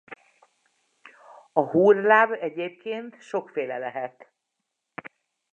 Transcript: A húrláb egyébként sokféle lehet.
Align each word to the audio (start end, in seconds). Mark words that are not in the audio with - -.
A 1.53 1.61
húrláb 1.61 2.31
egyébként 2.31 3.21
sokféle 3.21 3.77
lehet. 3.77 4.31